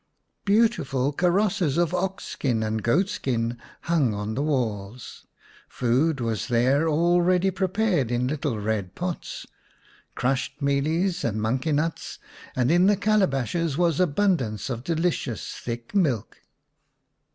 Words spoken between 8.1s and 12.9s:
little red pots, crushed mealies and monkey nuts; and in